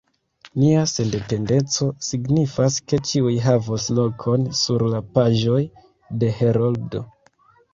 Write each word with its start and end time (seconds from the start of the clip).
Nia 0.59 0.85
sendependeco 0.91 1.89
signifas, 2.07 2.77
ke 2.91 2.99
ĉiuj 3.09 3.35
havos 3.49 3.87
lokon 4.01 4.49
sur 4.63 4.87
la 4.95 5.03
paĝoj 5.19 5.61
de 6.25 6.33
Heroldo. 6.41 7.05